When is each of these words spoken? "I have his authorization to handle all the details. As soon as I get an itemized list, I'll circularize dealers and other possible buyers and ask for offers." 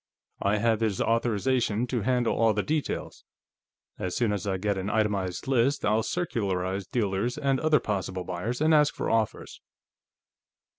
"I 0.41 0.57
have 0.57 0.79
his 0.79 0.99
authorization 0.99 1.85
to 1.85 2.01
handle 2.01 2.33
all 2.35 2.55
the 2.55 2.63
details. 2.63 3.23
As 3.99 4.15
soon 4.15 4.33
as 4.33 4.47
I 4.47 4.57
get 4.57 4.75
an 4.75 4.89
itemized 4.89 5.47
list, 5.47 5.85
I'll 5.85 6.01
circularize 6.01 6.87
dealers 6.87 7.37
and 7.37 7.59
other 7.59 7.79
possible 7.79 8.23
buyers 8.23 8.61
and 8.61 8.73
ask 8.73 8.95
for 8.95 9.11
offers." 9.11 9.61